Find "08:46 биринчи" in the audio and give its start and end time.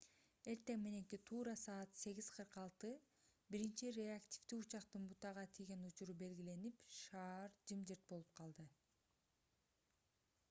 2.03-3.91